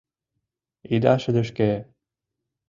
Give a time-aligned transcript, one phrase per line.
[0.93, 1.71] Ида шыдешке.